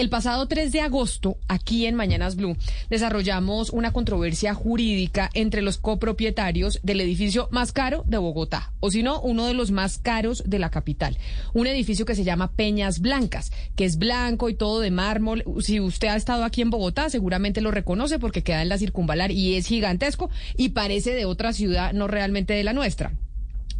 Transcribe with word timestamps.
El 0.00 0.08
pasado 0.08 0.48
3 0.48 0.72
de 0.72 0.80
agosto, 0.80 1.36
aquí 1.46 1.84
en 1.84 1.94
Mañanas 1.94 2.34
Blue, 2.34 2.56
desarrollamos 2.88 3.68
una 3.68 3.92
controversia 3.92 4.54
jurídica 4.54 5.28
entre 5.34 5.60
los 5.60 5.76
copropietarios 5.76 6.80
del 6.82 7.02
edificio 7.02 7.50
más 7.50 7.72
caro 7.72 8.02
de 8.06 8.16
Bogotá, 8.16 8.72
o 8.80 8.90
si 8.90 9.02
no, 9.02 9.20
uno 9.20 9.44
de 9.44 9.52
los 9.52 9.72
más 9.72 9.98
caros 9.98 10.42
de 10.46 10.58
la 10.58 10.70
capital. 10.70 11.18
Un 11.52 11.66
edificio 11.66 12.06
que 12.06 12.14
se 12.14 12.24
llama 12.24 12.52
Peñas 12.52 13.00
Blancas, 13.00 13.52
que 13.76 13.84
es 13.84 13.98
blanco 13.98 14.48
y 14.48 14.54
todo 14.54 14.80
de 14.80 14.90
mármol. 14.90 15.44
Si 15.60 15.80
usted 15.80 16.08
ha 16.08 16.16
estado 16.16 16.44
aquí 16.44 16.62
en 16.62 16.70
Bogotá, 16.70 17.10
seguramente 17.10 17.60
lo 17.60 17.70
reconoce 17.70 18.18
porque 18.18 18.42
queda 18.42 18.62
en 18.62 18.70
la 18.70 18.78
circunvalar 18.78 19.30
y 19.30 19.56
es 19.56 19.66
gigantesco 19.66 20.30
y 20.56 20.70
parece 20.70 21.12
de 21.12 21.26
otra 21.26 21.52
ciudad, 21.52 21.92
no 21.92 22.08
realmente 22.08 22.54
de 22.54 22.64
la 22.64 22.72
nuestra. 22.72 23.12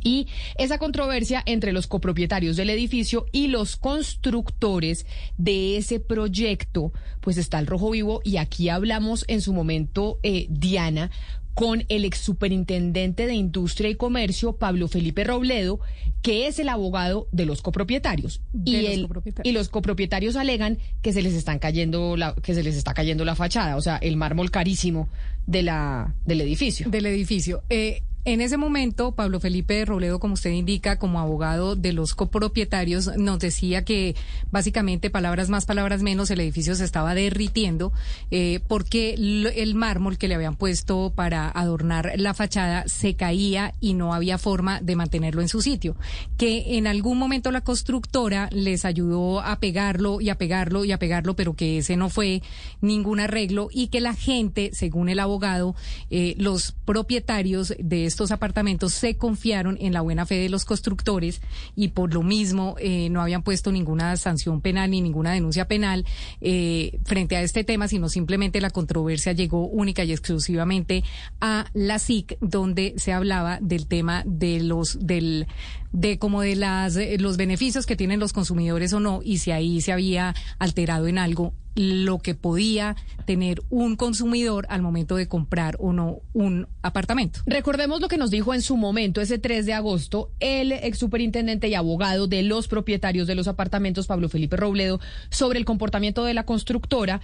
Y 0.02 0.26
esa 0.56 0.78
controversia 0.78 1.42
entre 1.46 1.72
los 1.72 1.86
copropietarios 1.86 2.56
del 2.56 2.70
edificio 2.70 3.26
y 3.32 3.48
los 3.48 3.76
constructores 3.76 5.06
de 5.38 5.76
ese 5.76 6.00
proyecto, 6.00 6.92
pues 7.20 7.36
está 7.36 7.58
el 7.58 7.66
rojo 7.66 7.90
vivo 7.90 8.20
y 8.24 8.36
aquí 8.36 8.68
hablamos 8.68 9.24
en 9.28 9.40
su 9.40 9.52
momento, 9.52 10.18
eh, 10.22 10.46
Diana, 10.50 11.10
con 11.54 11.84
el 11.88 12.04
ex 12.04 12.18
superintendente 12.18 13.26
de 13.26 13.34
Industria 13.34 13.90
y 13.90 13.94
Comercio, 13.94 14.54
Pablo 14.56 14.88
Felipe 14.88 15.24
Robledo, 15.24 15.80
que 16.22 16.46
es 16.46 16.58
el 16.58 16.68
abogado 16.68 17.28
de 17.32 17.44
los 17.44 17.60
copropietarios. 17.60 18.40
y, 18.64 18.80
los 18.80 19.02
copropietarios. 19.02 19.50
y 19.50 19.52
los 19.52 19.68
copropietarios 19.68 20.36
alegan 20.36 20.78
que 21.02 21.12
se 21.12 21.22
les 21.22 21.34
están 21.34 21.58
cayendo 21.58 22.16
la, 22.16 22.34
que 22.34 22.54
se 22.54 22.62
les 22.62 22.76
está 22.76 22.94
cayendo 22.94 23.24
la 23.24 23.34
fachada, 23.34 23.76
o 23.76 23.80
sea, 23.82 23.96
el 23.96 24.16
mármol 24.16 24.50
carísimo 24.50 25.08
de 25.46 25.62
la, 25.62 26.14
del 26.24 26.40
edificio. 26.40 26.88
Del 26.88 27.06
edificio. 27.06 27.62
Eh, 27.68 28.02
en 28.24 28.40
ese 28.42 28.58
momento, 28.58 29.12
Pablo 29.12 29.40
Felipe 29.40 29.84
Robledo, 29.84 30.20
como 30.20 30.34
usted 30.34 30.50
indica, 30.50 30.98
como 30.98 31.20
abogado 31.20 31.74
de 31.74 31.94
los 31.94 32.14
copropietarios, 32.14 33.16
nos 33.16 33.38
decía 33.38 33.84
que 33.84 34.14
básicamente, 34.50 35.08
palabras 35.08 35.48
más, 35.48 35.64
palabras 35.64 36.02
menos, 36.02 36.30
el 36.30 36.40
edificio 36.40 36.74
se 36.74 36.84
estaba 36.84 37.14
derritiendo 37.14 37.92
eh, 38.30 38.60
porque 38.68 39.14
el 39.14 39.74
mármol 39.74 40.18
que 40.18 40.28
le 40.28 40.34
habían 40.34 40.56
puesto 40.56 41.12
para 41.14 41.48
adornar 41.48 42.12
la 42.16 42.34
fachada 42.34 42.84
se 42.88 43.14
caía 43.14 43.72
y 43.80 43.94
no 43.94 44.12
había 44.12 44.36
forma 44.36 44.80
de 44.82 44.96
mantenerlo 44.96 45.40
en 45.40 45.48
su 45.48 45.62
sitio. 45.62 45.96
Que 46.36 46.76
en 46.76 46.86
algún 46.86 47.18
momento 47.18 47.50
la 47.50 47.62
constructora 47.62 48.50
les 48.52 48.84
ayudó 48.84 49.40
a 49.40 49.60
pegarlo 49.60 50.20
y 50.20 50.28
a 50.28 50.36
pegarlo 50.36 50.84
y 50.84 50.92
a 50.92 50.98
pegarlo, 50.98 51.36
pero 51.36 51.54
que 51.54 51.78
ese 51.78 51.96
no 51.96 52.10
fue 52.10 52.42
ningún 52.82 53.20
arreglo 53.20 53.68
y 53.72 53.88
que 53.88 54.00
la 54.00 54.14
gente, 54.14 54.70
según 54.74 55.08
el 55.08 55.20
abogado, 55.20 55.74
eh, 56.10 56.34
los 56.36 56.72
propietarios 56.84 57.74
de 57.78 58.09
estos 58.10 58.32
apartamentos 58.32 58.92
se 58.92 59.16
confiaron 59.16 59.78
en 59.80 59.92
la 59.92 60.00
buena 60.00 60.26
fe 60.26 60.34
de 60.34 60.48
los 60.48 60.64
constructores 60.64 61.40
y 61.76 61.88
por 61.88 62.12
lo 62.12 62.22
mismo 62.22 62.74
eh, 62.80 63.08
no 63.08 63.22
habían 63.22 63.42
puesto 63.42 63.70
ninguna 63.70 64.16
sanción 64.16 64.60
penal 64.60 64.90
ni 64.90 65.00
ninguna 65.00 65.32
denuncia 65.32 65.68
penal 65.68 66.04
eh, 66.40 66.98
frente 67.04 67.36
a 67.36 67.42
este 67.42 67.62
tema, 67.62 67.86
sino 67.86 68.08
simplemente 68.08 68.60
la 68.60 68.70
controversia 68.70 69.32
llegó 69.32 69.66
única 69.66 70.02
y 70.04 70.10
exclusivamente 70.10 71.04
a 71.40 71.66
la 71.72 71.98
SIC, 71.98 72.36
donde 72.40 72.94
se 72.96 73.12
hablaba 73.12 73.58
del 73.62 73.86
tema 73.86 74.24
de 74.26 74.60
los 74.60 74.98
del 75.00 75.46
de 75.92 76.18
como 76.18 76.42
de 76.42 76.56
las 76.56 76.96
los 77.18 77.36
beneficios 77.36 77.86
que 77.86 77.96
tienen 77.96 78.20
los 78.20 78.32
consumidores 78.32 78.92
o 78.92 79.00
no 79.00 79.20
y 79.24 79.38
si 79.38 79.50
ahí 79.50 79.80
se 79.80 79.92
había 79.92 80.34
alterado 80.58 81.08
en 81.08 81.18
algo 81.18 81.52
lo 81.74 82.18
que 82.18 82.34
podía 82.34 82.96
tener 83.24 83.62
un 83.70 83.96
consumidor 83.96 84.66
al 84.68 84.82
momento 84.82 85.16
de 85.16 85.28
comprar 85.28 85.76
o 85.78 85.92
no 85.92 86.18
un 86.32 86.66
apartamento. 86.82 87.40
Recordemos 87.46 88.00
lo 88.00 88.08
que 88.08 88.16
nos 88.16 88.30
dijo 88.30 88.54
en 88.54 88.62
su 88.62 88.76
momento, 88.76 89.20
ese 89.20 89.38
3 89.38 89.66
de 89.66 89.72
agosto, 89.72 90.30
el 90.40 90.72
ex 90.72 90.98
superintendente 90.98 91.68
y 91.68 91.74
abogado 91.74 92.26
de 92.26 92.42
los 92.42 92.68
propietarios 92.68 93.26
de 93.26 93.34
los 93.34 93.48
apartamentos, 93.48 94.06
Pablo 94.06 94.28
Felipe 94.28 94.56
Robledo, 94.56 95.00
sobre 95.30 95.58
el 95.58 95.64
comportamiento 95.64 96.24
de 96.24 96.34
la 96.34 96.44
constructora 96.44 97.20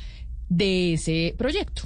de 0.49 0.95
ese 0.95 1.35
proyecto. 1.37 1.83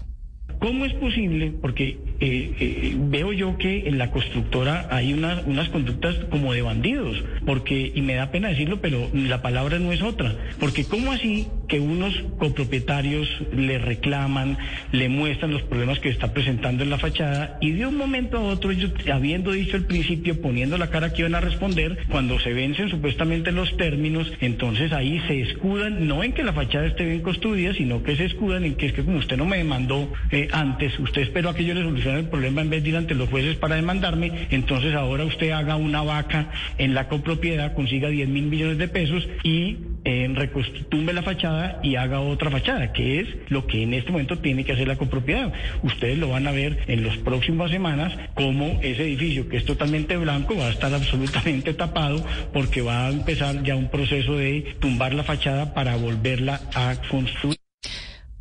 ¿Cómo 0.60 0.84
es 0.84 0.92
posible? 0.92 1.54
Porque 1.62 1.98
eh, 2.20 2.54
eh, 2.60 2.96
veo 2.98 3.32
yo 3.32 3.56
que 3.56 3.88
en 3.88 3.96
la 3.96 4.10
constructora 4.10 4.88
hay 4.90 5.14
unas 5.14 5.68
conductas 5.70 6.16
como 6.30 6.52
de 6.52 6.60
bandidos, 6.60 7.16
porque, 7.46 7.90
y 7.94 8.02
me 8.02 8.14
da 8.14 8.30
pena 8.30 8.48
decirlo, 8.48 8.78
pero 8.82 9.08
la 9.14 9.40
palabra 9.40 9.78
no 9.78 9.90
es 9.90 10.02
otra, 10.02 10.36
porque 10.58 10.84
¿cómo 10.84 11.12
así 11.12 11.48
que 11.70 11.80
unos 11.80 12.12
copropietarios 12.38 13.28
le 13.54 13.78
reclaman, 13.78 14.58
le 14.90 15.08
muestran 15.08 15.52
los 15.52 15.62
problemas 15.62 16.00
que 16.00 16.08
está 16.08 16.34
presentando 16.34 16.82
en 16.82 16.90
la 16.90 16.98
fachada 16.98 17.58
y 17.60 17.70
de 17.70 17.86
un 17.86 17.96
momento 17.96 18.38
a 18.38 18.42
otro 18.42 18.72
ellos, 18.72 18.90
habiendo 19.10 19.52
dicho 19.52 19.76
al 19.76 19.84
principio, 19.84 20.42
poniendo 20.42 20.76
la 20.76 20.90
cara 20.90 21.12
que 21.12 21.22
iban 21.22 21.36
a 21.36 21.40
responder, 21.40 22.06
cuando 22.10 22.40
se 22.40 22.52
vencen 22.52 22.90
supuestamente 22.90 23.52
los 23.52 23.76
términos, 23.76 24.30
entonces 24.40 24.92
ahí 24.92 25.22
se 25.28 25.40
escudan, 25.42 26.08
no 26.08 26.24
en 26.24 26.32
que 26.32 26.42
la 26.42 26.52
fachada 26.52 26.86
esté 26.86 27.04
bien 27.04 27.20
construida, 27.20 27.72
sino 27.72 28.02
que 28.02 28.16
se 28.16 28.24
escudan 28.24 28.64
en 28.64 28.74
que 28.74 28.86
es 28.86 28.92
que 28.92 29.04
como 29.04 29.18
usted 29.18 29.36
no 29.36 29.46
me 29.46 29.58
demandó 29.58 30.12
eh, 30.32 30.48
antes, 30.50 30.98
usted 30.98 31.22
esperó 31.22 31.50
a 31.50 31.54
que 31.54 31.64
yo 31.64 31.72
le 31.74 31.82
solucione 31.82 32.18
el 32.18 32.28
problema 32.28 32.62
en 32.62 32.70
vez 32.70 32.82
de 32.82 32.88
ir 32.88 32.96
ante 32.96 33.14
los 33.14 33.28
jueces 33.28 33.56
para 33.56 33.76
demandarme, 33.76 34.48
entonces 34.50 34.92
ahora 34.94 35.24
usted 35.24 35.52
haga 35.52 35.76
una 35.76 36.02
vaca 36.02 36.50
en 36.78 36.94
la 36.94 37.06
copropiedad, 37.06 37.74
consiga 37.74 38.08
10 38.08 38.28
mil 38.28 38.46
millones 38.46 38.78
de 38.78 38.88
pesos 38.88 39.28
y 39.44 39.76
eh, 40.04 40.30
reconstruye 40.34 41.12
la 41.12 41.22
fachada 41.22 41.80
y 41.82 41.96
haga 41.96 42.20
otra 42.20 42.50
fachada, 42.50 42.92
que 42.92 43.20
es 43.20 43.28
lo 43.48 43.66
que 43.66 43.82
en 43.82 43.94
este 43.94 44.12
momento 44.12 44.38
tiene 44.38 44.64
que 44.64 44.72
hacer 44.72 44.88
la 44.88 44.96
copropiedad. 44.96 45.52
Ustedes 45.82 46.18
lo 46.18 46.28
van 46.28 46.46
a 46.46 46.52
ver 46.52 46.84
en 46.86 47.04
las 47.04 47.16
próximas 47.18 47.70
semanas 47.70 48.12
como 48.34 48.78
ese 48.82 49.02
edificio 49.02 49.48
que 49.48 49.56
es 49.56 49.64
totalmente 49.64 50.16
blanco 50.16 50.56
va 50.56 50.66
a 50.66 50.70
estar 50.70 50.92
absolutamente 50.92 51.74
tapado 51.74 52.24
porque 52.52 52.82
va 52.82 53.06
a 53.06 53.10
empezar 53.10 53.62
ya 53.62 53.76
un 53.76 53.88
proceso 53.88 54.36
de 54.36 54.76
tumbar 54.80 55.14
la 55.14 55.24
fachada 55.24 55.74
para 55.74 55.96
volverla 55.96 56.60
a 56.74 56.96
construir. 57.10 57.60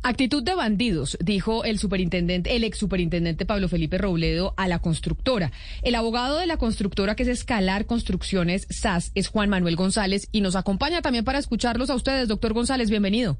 Actitud 0.02 0.42
de 0.42 0.54
bandidos, 0.54 1.18
dijo 1.20 1.62
el 1.64 1.78
superintendente, 1.78 2.56
el 2.56 2.64
ex 2.64 2.78
superintendente 2.78 3.44
Pablo 3.44 3.68
Felipe 3.68 3.98
Robledo 3.98 4.54
a 4.56 4.66
la 4.66 4.78
constructora. 4.78 5.52
El 5.82 5.94
abogado 5.94 6.38
de 6.38 6.46
la 6.46 6.56
constructora 6.56 7.14
que 7.14 7.24
es 7.24 7.28
Escalar 7.28 7.84
Construcciones 7.84 8.66
SAS 8.70 9.12
es 9.14 9.28
Juan 9.28 9.50
Manuel 9.50 9.76
González 9.76 10.28
y 10.32 10.40
nos 10.40 10.56
acompaña 10.56 11.02
también 11.02 11.26
para 11.26 11.38
escucharlos 11.38 11.90
a 11.90 11.94
ustedes. 11.94 12.28
Doctor 12.28 12.54
González, 12.54 12.88
bienvenido. 12.88 13.36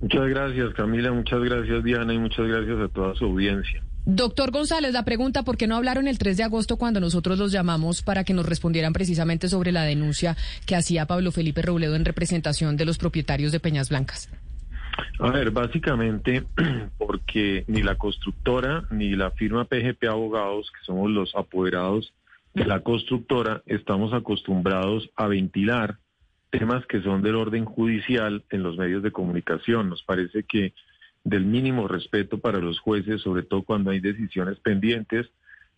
Muchas 0.00 0.28
gracias 0.28 0.72
Camila, 0.74 1.10
muchas 1.10 1.40
gracias 1.42 1.82
Diana 1.82 2.14
y 2.14 2.18
muchas 2.18 2.46
gracias 2.46 2.78
a 2.78 2.88
toda 2.88 3.16
su 3.16 3.24
audiencia. 3.24 3.82
Doctor 4.06 4.52
González, 4.52 4.92
la 4.92 5.04
pregunta, 5.04 5.42
¿por 5.42 5.56
qué 5.56 5.66
no 5.66 5.74
hablaron 5.74 6.06
el 6.06 6.18
3 6.18 6.36
de 6.36 6.42
agosto 6.44 6.76
cuando 6.76 7.00
nosotros 7.00 7.38
los 7.38 7.50
llamamos 7.50 8.02
para 8.02 8.22
que 8.22 8.34
nos 8.34 8.46
respondieran 8.46 8.92
precisamente 8.92 9.48
sobre 9.48 9.72
la 9.72 9.82
denuncia 9.82 10.36
que 10.64 10.76
hacía 10.76 11.06
Pablo 11.06 11.32
Felipe 11.32 11.62
Robledo 11.62 11.96
en 11.96 12.04
representación 12.04 12.76
de 12.76 12.84
los 12.84 12.98
propietarios 12.98 13.50
de 13.50 13.58
Peñas 13.60 13.88
Blancas? 13.88 14.28
A 15.18 15.30
ver, 15.30 15.50
básicamente 15.50 16.44
porque 16.98 17.64
ni 17.66 17.82
la 17.82 17.96
constructora 17.96 18.84
ni 18.90 19.14
la 19.16 19.30
firma 19.30 19.64
PGP 19.64 20.04
Abogados, 20.08 20.70
que 20.70 20.84
somos 20.84 21.10
los 21.10 21.34
apoderados 21.34 22.12
de 22.52 22.64
la 22.66 22.80
constructora, 22.80 23.62
estamos 23.66 24.12
acostumbrados 24.12 25.10
a 25.16 25.26
ventilar 25.26 25.98
temas 26.50 26.86
que 26.86 27.02
son 27.02 27.22
del 27.22 27.34
orden 27.34 27.64
judicial 27.64 28.44
en 28.50 28.62
los 28.62 28.76
medios 28.76 29.02
de 29.02 29.10
comunicación. 29.10 29.90
Nos 29.90 30.04
parece 30.04 30.44
que 30.44 30.72
del 31.24 31.44
mínimo 31.44 31.88
respeto 31.88 32.38
para 32.38 32.58
los 32.58 32.78
jueces, 32.78 33.22
sobre 33.22 33.42
todo 33.42 33.62
cuando 33.62 33.90
hay 33.90 33.98
decisiones 33.98 34.60
pendientes, 34.60 35.26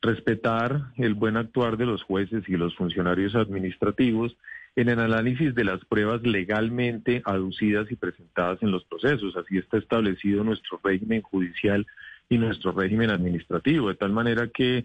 respetar 0.03 0.93
el 0.97 1.15
buen 1.15 1.37
actuar 1.37 1.76
de 1.76 1.87
los 1.87 2.03
jueces 2.03 2.47
y 2.49 2.56
los 2.56 2.75
funcionarios 2.76 3.34
administrativos 3.34 4.37
en 4.76 4.91
el 4.91 5.00
análisis 5.00 5.54
de 5.54 5.64
las 5.64 5.82
pruebas 5.87 6.22
legalmente 6.22 7.22
aducidas 7.25 7.91
y 7.91 7.97
presentadas 7.97 8.62
en 8.62 8.70
los 8.70 8.84
procesos. 8.84 9.34
Así 9.37 9.56
está 9.56 9.78
establecido 9.78 10.44
nuestro 10.44 10.78
régimen 10.84 11.22
judicial 11.22 11.87
y 12.28 12.37
nuestro 12.37 12.72
régimen 12.72 13.10
administrativo, 13.10 13.88
de 13.88 13.94
tal 13.94 14.12
manera 14.12 14.48
que, 14.48 14.84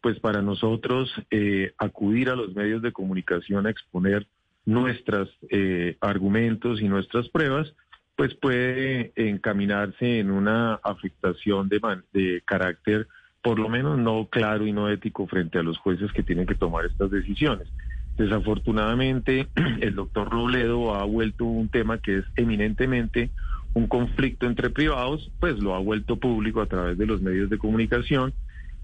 pues 0.00 0.20
para 0.20 0.42
nosotros, 0.42 1.12
eh, 1.30 1.72
acudir 1.78 2.30
a 2.30 2.36
los 2.36 2.54
medios 2.54 2.82
de 2.82 2.92
comunicación 2.92 3.66
a 3.66 3.70
exponer 3.70 4.26
nuestros 4.64 5.28
eh, 5.50 5.96
argumentos 6.00 6.80
y 6.80 6.88
nuestras 6.88 7.28
pruebas, 7.28 7.74
pues 8.14 8.34
puede 8.34 9.12
encaminarse 9.16 10.20
en 10.20 10.30
una 10.30 10.74
afectación 10.74 11.68
de, 11.68 11.80
de 12.12 12.42
carácter 12.44 13.08
por 13.42 13.58
lo 13.58 13.68
menos 13.68 13.98
no 13.98 14.28
claro 14.30 14.66
y 14.66 14.72
no 14.72 14.88
ético 14.88 15.26
frente 15.26 15.58
a 15.58 15.64
los 15.64 15.76
jueces 15.78 16.12
que 16.12 16.22
tienen 16.22 16.46
que 16.46 16.54
tomar 16.54 16.84
estas 16.86 17.10
decisiones. 17.10 17.68
Desafortunadamente, 18.16 19.48
el 19.80 19.94
doctor 19.94 20.30
Robledo 20.30 20.94
ha 20.94 21.04
vuelto 21.04 21.44
un 21.44 21.68
tema 21.68 21.98
que 21.98 22.18
es 22.18 22.24
eminentemente 22.36 23.30
un 23.74 23.86
conflicto 23.86 24.46
entre 24.46 24.70
privados, 24.70 25.30
pues 25.40 25.58
lo 25.58 25.74
ha 25.74 25.78
vuelto 25.78 26.16
público 26.16 26.60
a 26.60 26.66
través 26.66 26.98
de 26.98 27.06
los 27.06 27.22
medios 27.22 27.48
de 27.48 27.58
comunicación. 27.58 28.34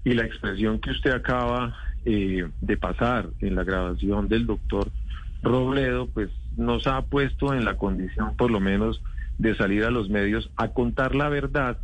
Y 0.03 0.13
la 0.13 0.25
expresión 0.25 0.79
que 0.79 0.91
usted 0.91 1.11
acaba 1.11 1.75
eh, 2.05 2.47
de 2.61 2.77
pasar 2.77 3.29
en 3.41 3.55
la 3.55 3.63
grabación 3.63 4.29
del 4.29 4.47
doctor 4.47 4.89
Robledo, 5.43 6.07
pues 6.07 6.29
nos 6.57 6.87
ha 6.87 7.01
puesto 7.03 7.53
en 7.53 7.65
la 7.65 7.77
condición 7.77 8.35
por 8.35 8.49
lo 8.49 8.59
menos 8.59 9.01
de 9.37 9.55
salir 9.55 9.83
a 9.83 9.91
los 9.91 10.09
medios 10.09 10.49
a 10.57 10.69
contar 10.69 11.15
la 11.15 11.29
verdad 11.29 11.77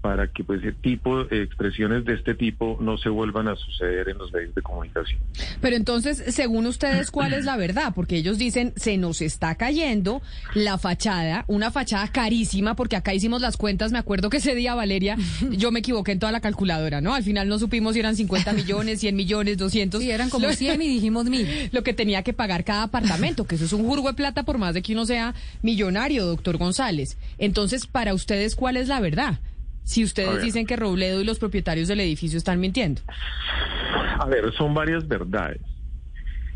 para 0.00 0.28
que 0.28 0.44
pues 0.44 0.60
ese 0.60 0.72
tipo 0.72 1.24
de 1.24 1.42
expresiones 1.42 2.04
de 2.04 2.14
este 2.14 2.34
tipo 2.34 2.78
no 2.80 2.98
se 2.98 3.08
vuelvan 3.08 3.48
a 3.48 3.56
suceder 3.56 4.08
en 4.08 4.18
los 4.18 4.32
medios 4.32 4.54
de 4.54 4.62
comunicación. 4.62 5.20
Pero 5.60 5.76
entonces, 5.76 6.22
según 6.34 6.66
ustedes, 6.66 7.10
¿cuál 7.10 7.32
es 7.32 7.44
la 7.44 7.56
verdad? 7.56 7.92
Porque 7.94 8.16
ellos 8.16 8.38
dicen, 8.38 8.72
se 8.76 8.96
nos 8.96 9.20
está 9.20 9.56
cayendo 9.56 10.22
la 10.54 10.78
fachada, 10.78 11.44
una 11.48 11.70
fachada 11.70 12.08
carísima, 12.08 12.76
porque 12.76 12.96
acá 12.96 13.12
hicimos 13.12 13.42
las 13.42 13.56
cuentas, 13.56 13.90
me 13.90 13.98
acuerdo 13.98 14.30
que 14.30 14.36
ese 14.36 14.54
día, 14.54 14.74
Valeria, 14.74 15.16
yo 15.50 15.72
me 15.72 15.80
equivoqué 15.80 16.12
en 16.12 16.20
toda 16.20 16.32
la 16.32 16.40
calculadora, 16.40 17.00
¿no? 17.00 17.14
Al 17.14 17.24
final 17.24 17.48
no 17.48 17.58
supimos 17.58 17.94
si 17.94 18.00
eran 18.00 18.16
50 18.16 18.52
millones, 18.52 19.00
100 19.00 19.16
millones, 19.16 19.58
200. 19.58 20.00
Sí, 20.00 20.10
eran 20.10 20.30
como 20.30 20.52
100 20.52 20.80
y 20.82 20.88
dijimos 20.94 21.26
mil. 21.26 21.48
Lo 21.72 21.82
que 21.82 21.92
tenía 21.92 22.22
que 22.22 22.32
pagar 22.32 22.64
cada 22.64 22.84
apartamento, 22.84 23.46
que 23.46 23.56
eso 23.56 23.64
es 23.64 23.72
un 23.72 23.84
jurgo 23.84 24.08
de 24.08 24.14
plata 24.14 24.44
por 24.44 24.58
más 24.58 24.74
de 24.74 24.82
que 24.82 24.92
uno 24.92 25.06
sea 25.06 25.34
millonario, 25.62 26.24
doctor 26.24 26.56
González. 26.56 27.16
Entonces, 27.38 27.86
para 27.86 28.14
ustedes, 28.14 28.54
¿cuál 28.54 28.76
es 28.76 28.88
la 28.88 29.00
verdad? 29.00 29.38
Si 29.88 30.04
ustedes 30.04 30.42
dicen 30.42 30.66
que 30.66 30.76
Robledo 30.76 31.22
y 31.22 31.24
los 31.24 31.38
propietarios 31.38 31.88
del 31.88 32.00
edificio 32.00 32.36
están 32.36 32.60
mintiendo? 32.60 33.00
A 34.18 34.26
ver, 34.26 34.52
son 34.52 34.74
varias 34.74 35.08
verdades. 35.08 35.62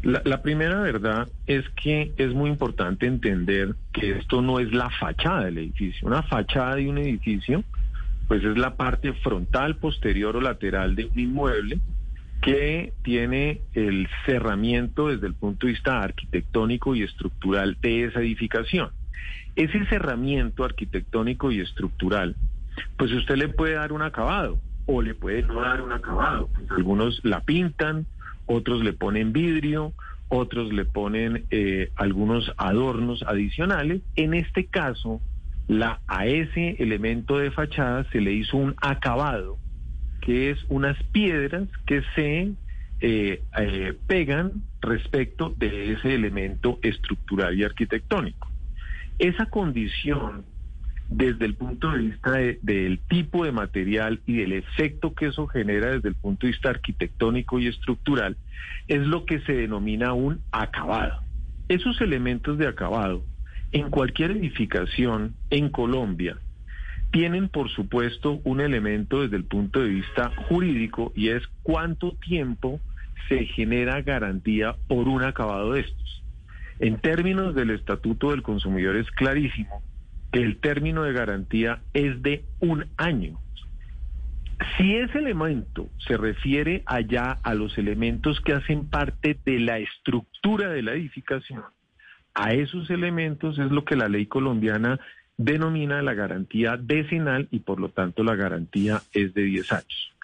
La, 0.02 0.42
primera 0.42 0.82
verdad 0.82 1.28
es 1.46 1.64
que 1.82 2.12
es 2.18 2.34
muy 2.34 2.50
importante 2.50 3.06
entender 3.06 3.74
que 3.94 4.18
esto 4.18 4.42
no 4.42 4.60
es 4.60 4.70
la 4.74 4.90
fachada 4.90 5.46
del 5.46 5.56
edificio. 5.56 6.06
Una 6.06 6.22
fachada 6.24 6.74
de 6.74 6.90
un 6.90 6.98
edificio, 6.98 7.64
pues 8.28 8.44
es 8.44 8.58
la 8.58 8.76
parte 8.76 9.14
frontal, 9.14 9.76
posterior 9.76 10.36
o 10.36 10.42
lateral 10.42 10.94
de 10.94 11.06
un 11.06 11.18
inmueble 11.18 11.80
que 12.42 12.92
tiene 13.02 13.62
el 13.72 14.08
cerramiento 14.26 15.08
desde 15.08 15.28
el 15.28 15.34
punto 15.34 15.66
de 15.66 15.72
vista 15.72 16.02
arquitectónico 16.02 16.94
y 16.94 17.02
estructural 17.02 17.78
de 17.80 18.04
esa 18.04 18.20
edificación. 18.20 18.90
Ese 19.56 19.86
cerramiento 19.86 20.64
arquitectónico 20.64 21.50
y 21.50 21.60
estructural 21.60 22.36
pues 22.96 23.12
usted 23.12 23.36
le 23.36 23.48
puede 23.48 23.74
dar 23.74 23.92
un 23.92 24.02
acabado 24.02 24.58
o 24.86 25.02
le 25.02 25.14
puede 25.14 25.42
no 25.42 25.60
dar 25.60 25.80
un 25.80 25.92
acabado. 25.92 26.48
Pues 26.48 26.70
algunos 26.70 27.20
la 27.24 27.40
pintan, 27.40 28.06
otros 28.46 28.82
le 28.82 28.92
ponen 28.92 29.32
vidrio, 29.32 29.92
otros 30.28 30.72
le 30.72 30.84
ponen 30.84 31.44
eh, 31.50 31.90
algunos 31.96 32.52
adornos 32.56 33.22
adicionales. 33.22 34.02
En 34.16 34.34
este 34.34 34.66
caso, 34.66 35.20
la, 35.68 36.00
a 36.06 36.26
ese 36.26 36.76
elemento 36.78 37.38
de 37.38 37.50
fachada 37.50 38.04
se 38.10 38.20
le 38.20 38.32
hizo 38.32 38.56
un 38.56 38.74
acabado, 38.80 39.58
que 40.20 40.50
es 40.50 40.58
unas 40.68 41.00
piedras 41.12 41.68
que 41.86 42.02
se 42.14 42.52
eh, 43.00 43.42
eh, 43.58 43.94
pegan 44.06 44.52
respecto 44.80 45.54
de 45.56 45.92
ese 45.92 46.14
elemento 46.14 46.78
estructural 46.82 47.58
y 47.58 47.64
arquitectónico. 47.64 48.48
Esa 49.18 49.46
condición 49.46 50.44
desde 51.14 51.44
el 51.44 51.54
punto 51.54 51.90
de 51.90 51.98
vista 51.98 52.32
del 52.62 52.98
tipo 53.08 53.44
de 53.44 53.52
material 53.52 54.20
y 54.26 54.38
del 54.38 54.52
efecto 54.52 55.14
que 55.14 55.26
eso 55.26 55.46
genera 55.46 55.90
desde 55.90 56.08
el 56.08 56.14
punto 56.14 56.46
de 56.46 56.52
vista 56.52 56.70
arquitectónico 56.70 57.58
y 57.58 57.66
estructural, 57.66 58.36
es 58.88 59.06
lo 59.06 59.26
que 59.26 59.40
se 59.40 59.52
denomina 59.52 60.14
un 60.14 60.40
acabado. 60.52 61.22
Esos 61.68 62.00
elementos 62.00 62.56
de 62.56 62.66
acabado 62.66 63.24
en 63.72 63.90
cualquier 63.90 64.32
edificación 64.32 65.34
en 65.50 65.68
Colombia 65.68 66.38
tienen, 67.10 67.48
por 67.48 67.70
supuesto, 67.70 68.40
un 68.44 68.62
elemento 68.62 69.20
desde 69.20 69.36
el 69.36 69.44
punto 69.44 69.80
de 69.80 69.90
vista 69.90 70.32
jurídico 70.48 71.12
y 71.14 71.28
es 71.28 71.42
cuánto 71.62 72.12
tiempo 72.12 72.80
se 73.28 73.44
genera 73.44 74.00
garantía 74.00 74.76
por 74.88 75.08
un 75.08 75.22
acabado 75.22 75.74
de 75.74 75.80
estos. 75.80 76.24
En 76.78 76.98
términos 76.98 77.54
del 77.54 77.70
Estatuto 77.70 78.30
del 78.30 78.42
Consumidor 78.42 78.96
es 78.96 79.10
clarísimo 79.10 79.82
el 80.32 80.56
término 80.58 81.02
de 81.02 81.12
garantía 81.12 81.80
es 81.92 82.22
de 82.22 82.44
un 82.60 82.86
año. 82.96 83.38
Si 84.76 84.96
ese 84.96 85.18
elemento 85.18 85.88
se 86.06 86.16
refiere 86.16 86.82
allá 86.86 87.32
a 87.42 87.54
los 87.54 87.76
elementos 87.78 88.40
que 88.40 88.52
hacen 88.52 88.88
parte 88.88 89.38
de 89.44 89.58
la 89.60 89.78
estructura 89.78 90.70
de 90.70 90.82
la 90.82 90.92
edificación, 90.92 91.62
a 92.34 92.52
esos 92.54 92.88
elementos 92.90 93.58
es 93.58 93.70
lo 93.70 93.84
que 93.84 93.96
la 93.96 94.08
ley 94.08 94.26
colombiana 94.26 94.98
denomina 95.36 96.00
la 96.02 96.14
garantía 96.14 96.76
decenal 96.76 97.48
y 97.50 97.60
por 97.60 97.80
lo 97.80 97.90
tanto 97.90 98.22
la 98.22 98.36
garantía 98.36 99.02
es 99.12 99.34
de 99.34 99.42
10 99.42 99.72
años. 99.72 100.14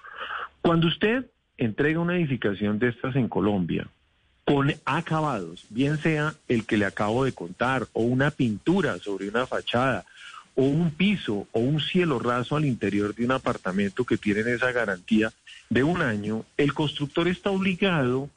Cuando 0.62 0.86
usted 0.86 1.26
entrega 1.56 2.00
una 2.00 2.16
edificación 2.16 2.78
de 2.78 2.88
estas 2.88 3.16
en 3.16 3.28
Colombia, 3.28 3.88
con 4.48 4.74
acabados, 4.86 5.66
bien 5.68 5.98
sea 5.98 6.34
el 6.48 6.64
que 6.64 6.78
le 6.78 6.86
acabo 6.86 7.24
de 7.24 7.32
contar, 7.32 7.86
o 7.92 8.02
una 8.02 8.30
pintura 8.30 8.98
sobre 8.98 9.28
una 9.28 9.46
fachada, 9.46 10.06
o 10.54 10.62
un 10.62 10.90
piso, 10.90 11.46
o 11.52 11.60
un 11.60 11.80
cielo 11.80 12.18
raso 12.18 12.56
al 12.56 12.64
interior 12.64 13.14
de 13.14 13.26
un 13.26 13.32
apartamento 13.32 14.04
que 14.04 14.16
tienen 14.16 14.48
esa 14.48 14.72
garantía 14.72 15.30
de 15.68 15.82
un 15.82 16.00
año, 16.00 16.46
el 16.56 16.72
constructor 16.72 17.28
está 17.28 17.50
obligado 17.50 18.30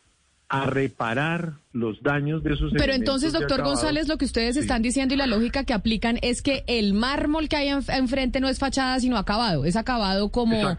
a 0.49 0.65
reparar 0.65 1.53
los 1.71 2.03
daños 2.03 2.43
de 2.43 2.55
esos 2.55 2.73
Pero 2.73 2.91
entonces, 2.91 3.31
doctor 3.31 3.63
González, 3.63 4.09
lo 4.09 4.17
que 4.17 4.25
ustedes 4.25 4.57
están 4.57 4.81
diciendo 4.81 5.13
y 5.13 5.17
la 5.17 5.27
lógica 5.27 5.63
que 5.63 5.73
aplican 5.73 6.19
es 6.21 6.41
que 6.41 6.65
el 6.67 6.93
mármol 6.93 7.47
que 7.47 7.55
hay 7.55 7.69
enfrente 7.69 8.41
no 8.41 8.49
es 8.49 8.59
fachada, 8.59 8.99
sino 8.99 9.15
acabado. 9.15 9.63
Es 9.63 9.77
acabado 9.77 10.29
como, 10.29 10.75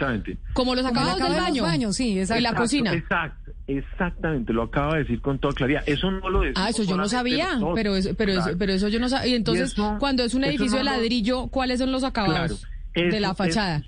como 0.52 0.74
los 0.74 0.84
acabados 0.84 1.22
del 1.22 1.40
baño. 1.40 1.62
baño 1.62 1.92
sí, 1.94 2.18
en 2.18 2.42
la 2.42 2.54
cocina. 2.54 2.92
Exacto. 2.92 3.41
Exactamente, 3.66 4.52
lo 4.52 4.64
acaba 4.64 4.94
de 4.94 5.00
decir 5.00 5.20
con 5.20 5.38
toda 5.38 5.54
claridad. 5.54 5.82
Eso 5.86 6.10
no 6.10 6.28
lo 6.28 6.40
decimos. 6.40 6.60
Ah, 6.60 6.70
eso 6.70 6.82
yo 6.82 6.96
no 6.96 7.08
sabía, 7.08 7.58
pero, 7.74 7.94
pero, 8.16 8.34
pero 8.58 8.72
eso 8.72 8.88
yo 8.88 8.98
no 8.98 9.08
sabía. 9.08 9.28
Y 9.28 9.34
entonces, 9.34 9.74
cuando 9.98 10.24
es 10.24 10.34
un 10.34 10.44
edificio 10.44 10.78
de 10.78 10.84
ladrillo, 10.84 11.48
¿cuáles 11.48 11.78
son 11.78 11.92
los 11.92 12.04
acabados? 12.04 12.66
de 12.94 13.20
la 13.20 13.34
fachada. 13.34 13.82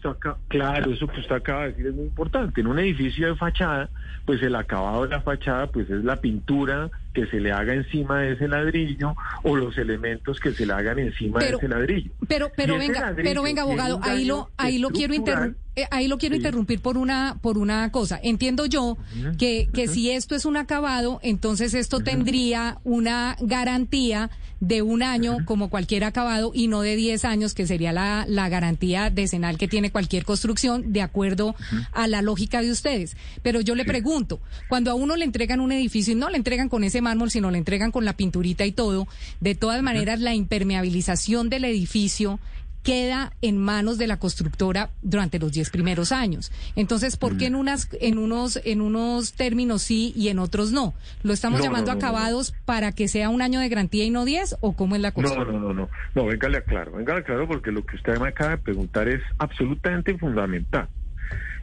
claro, 0.49 0.93
eso 0.93 1.07
que 1.07 1.21
usted 1.21 1.35
acaba 1.35 1.65
de 1.65 1.69
decir 1.71 1.87
es 1.89 1.95
muy 1.95 2.05
importante. 2.05 2.61
En 2.61 2.67
un 2.67 2.79
edificio 2.79 3.29
de 3.29 3.37
fachada, 3.37 3.91
pues 4.25 4.43
el 4.43 4.55
acabado 4.55 5.03
de 5.03 5.11
la 5.11 5.21
fachada, 5.21 5.67
pues 5.67 5.91
es 5.91 6.03
la 6.05 6.21
pintura 6.21 6.91
que 7.15 7.27
se 7.27 7.41
le 7.41 7.53
haga 7.53 7.73
encima 7.73 8.21
de 8.21 8.33
ese 8.33 8.49
ladrillo 8.49 9.15
o 9.45 9.57
los 9.57 9.79
elementos 9.79 10.41
que 10.41 10.53
se 10.53 10.67
le 10.67 10.73
hagan 10.73 10.99
encima 10.99 11.41
de 11.41 11.51
ese 11.51 11.69
ladrillo. 11.69 12.11
Pero, 12.29 12.51
pero 12.57 12.77
venga, 12.77 13.15
pero 13.17 13.43
venga, 13.43 13.63
abogado, 13.63 14.01
ahí 14.03 14.25
lo, 14.25 14.51
ahí 14.57 14.79
lo 14.79 14.91
quiero 14.91 15.15
interrumpir. 15.15 15.63
Eh, 15.77 15.87
ahí 15.91 16.07
lo 16.07 16.19
quiero 16.19 16.37
interrumpir 16.37 16.81
por 16.81 16.97
una 16.97 17.39
por 17.41 17.59
una 17.59 17.91
cosa. 17.91 18.21
Entiendo 18.23 18.67
yo 18.67 18.97
que, 19.39 19.69
que 19.73 19.89
si 19.89 20.11
esto 20.11 20.35
es 20.35 20.45
un 20.45 20.57
acabado, 20.57 21.19
entonces 21.23 21.75
esto 21.75 22.01
tendría 22.01 22.79
una 22.85 23.37
garantía 23.41 24.31
de 24.61 24.83
un 24.83 25.03
año 25.03 25.39
como 25.45 25.69
cualquier 25.69 26.05
acabado 26.05 26.53
y 26.55 26.69
no 26.69 26.83
de 26.83 26.97
10 26.97 27.25
años, 27.25 27.55
que 27.55 27.67
sería 27.67 27.93
la, 27.93 28.25
la 28.29 28.49
garantía 28.49 29.11
decenal 29.11 29.59
que 29.59 29.69
tiene 29.69 29.91
cualquier 29.91 30.25
construcción, 30.25 30.93
de 30.93 31.03
acuerdo 31.03 31.55
a 31.93 32.07
la 32.07 32.23
lógica 32.23 32.63
de 32.63 32.71
ustedes. 32.71 33.17
Pero 33.43 33.61
yo 33.61 33.75
le 33.75 33.85
pregunto, 33.85 34.41
cuando 34.69 34.91
a 34.91 34.95
uno 34.95 35.17
le 35.17 35.25
entregan 35.25 35.61
un 35.61 35.73
edificio 35.73 36.13
y 36.13 36.17
no 36.17 36.31
le 36.31 36.37
entregan 36.37 36.69
con 36.69 36.85
ese 36.85 37.01
mármol, 37.05 37.31
sino 37.31 37.51
le 37.51 37.59
entregan 37.59 37.93
con 37.93 38.05
la 38.05 38.17
pinturita 38.17 38.67
y 38.67 38.73
todo, 38.73 39.07
de 39.41 39.55
todas 39.55 39.83
maneras 39.83 40.21
la 40.21 40.35
impermeabilización 40.35 41.49
del 41.49 41.65
edificio 41.65 42.41
queda 42.85 43.33
en 43.41 43.59
manos 43.59 43.99
de 43.99 44.07
la 44.07 44.19
constructora 44.19 44.91
durante 45.03 45.41
los 45.41 45.51
10 45.51 45.71
primeros 45.71 46.13
años. 46.13 46.53
Entonces, 46.77 47.17
¿por 47.17 47.37
qué 47.37 47.47
en 47.47 47.57
unas 47.57 47.89
en 48.01 48.19
unos 48.19 48.61
en 48.65 48.83
unos 48.83 49.33
términos 49.33 49.83
sí 49.83 50.13
y 50.15 50.29
en 50.29 50.39
otros 50.39 50.71
no? 50.71 50.95
¿Lo 51.23 51.33
estamos 51.33 51.63
llamando 51.63 51.91
acabados 51.91 52.55
para 52.67 52.93
que 52.93 53.09
sea 53.09 53.31
un 53.31 53.43
año 53.43 53.59
de 53.59 53.71
garantía 53.71 54.05
y 54.05 54.11
no 54.11 54.25
10 54.25 54.57
o 54.61 54.77
cómo 54.77 54.95
es 54.95 55.01
la 55.01 55.13
cosa? 55.13 55.35
No, 55.35 55.45
no, 55.47 55.59
no, 55.59 55.73
no. 55.73 55.89
No, 56.15 56.27
véngale 56.27 56.59
aclaro, 56.59 56.93
véngale 56.93 57.21
aclaro 57.21 57.49
porque 57.49 57.73
lo 57.73 57.85
que 57.85 57.97
usted 57.97 58.19
me 58.19 58.29
acaba 58.29 58.51
de 58.51 58.59
preguntar 58.59 59.09
es 59.09 59.23
absolutamente 59.39 60.17
fundamental. 60.19 60.89